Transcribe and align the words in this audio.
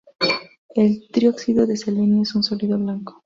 El 0.73 1.09
trióxido 1.09 1.67
de 1.67 1.77
selenio 1.77 2.23
es 2.23 2.33
un 2.33 2.41
sólido 2.41 2.75
blanco. 2.79 3.19